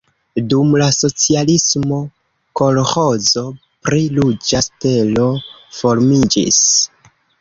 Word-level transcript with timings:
Dum 0.51 0.69
la 0.81 0.85
socialismo 0.95 1.99
kolĥozo 2.61 3.43
pri 3.91 4.01
Ruĝa 4.17 4.63
Stelo 4.69 5.27
formiĝis. 5.81 6.63